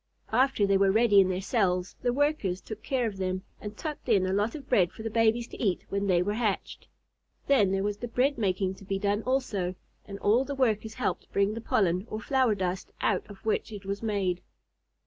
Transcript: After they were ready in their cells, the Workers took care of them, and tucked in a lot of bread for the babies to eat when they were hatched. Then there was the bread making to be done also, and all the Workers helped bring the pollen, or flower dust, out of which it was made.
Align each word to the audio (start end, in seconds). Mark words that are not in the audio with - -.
After 0.31 0.65
they 0.65 0.79
were 0.79 0.89
ready 0.91 1.19
in 1.19 1.29
their 1.29 1.41
cells, 1.41 1.95
the 2.01 2.11
Workers 2.11 2.59
took 2.59 2.81
care 2.81 3.05
of 3.05 3.17
them, 3.17 3.43
and 3.59 3.77
tucked 3.77 4.09
in 4.09 4.25
a 4.25 4.33
lot 4.33 4.55
of 4.55 4.67
bread 4.67 4.91
for 4.91 5.03
the 5.03 5.11
babies 5.11 5.47
to 5.49 5.61
eat 5.61 5.85
when 5.89 6.07
they 6.07 6.23
were 6.23 6.33
hatched. 6.33 6.87
Then 7.45 7.69
there 7.71 7.83
was 7.83 7.97
the 7.97 8.07
bread 8.07 8.35
making 8.39 8.73
to 8.77 8.83
be 8.83 8.97
done 8.97 9.21
also, 9.21 9.75
and 10.07 10.17
all 10.17 10.43
the 10.43 10.55
Workers 10.55 10.95
helped 10.95 11.31
bring 11.31 11.53
the 11.53 11.61
pollen, 11.61 12.07
or 12.09 12.19
flower 12.19 12.55
dust, 12.55 12.91
out 13.01 13.29
of 13.29 13.45
which 13.45 13.71
it 13.71 13.85
was 13.85 14.01
made. 14.01 14.41